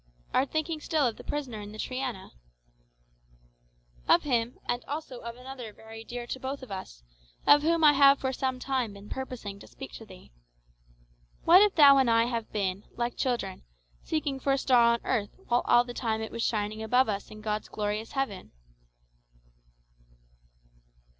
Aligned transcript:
'""Art 0.33 0.49
thinking 0.49 0.81
still 0.81 1.05
of 1.05 1.17
the 1.17 1.23
prisoner 1.23 1.61
in 1.61 1.73
the 1.73 1.77
Triana?" 1.77 2.31
"Of 4.07 4.23
him, 4.23 4.57
and 4.67 4.83
also 4.85 5.19
of 5.19 5.35
another 5.35 5.71
very 5.73 6.03
dear 6.03 6.25
to 6.25 6.39
both 6.39 6.63
of 6.63 6.71
us, 6.71 7.03
of 7.45 7.61
whom 7.61 7.83
I 7.83 7.93
have 7.93 8.17
for 8.17 8.33
some 8.33 8.57
time 8.57 8.93
been 8.93 9.09
purposing 9.09 9.59
to 9.59 9.67
speak 9.67 9.91
to 9.91 10.05
thee. 10.07 10.31
What 11.43 11.61
if 11.61 11.75
thou 11.75 11.99
and 11.99 12.09
I 12.09 12.23
have 12.25 12.51
been, 12.51 12.83
like 12.93 13.15
children, 13.15 13.61
seeking 14.01 14.39
for 14.39 14.53
a 14.53 14.57
star 14.57 14.81
on 14.93 15.01
earth 15.03 15.35
while 15.49 15.61
all 15.65 15.83
the 15.83 15.93
time 15.93 16.19
it 16.19 16.31
was 16.31 16.41
shining 16.41 16.81
above 16.81 17.07
us 17.07 17.29
in 17.29 17.41
God's 17.41 17.69
glorious 17.69 18.13
heaven?" 18.13 18.53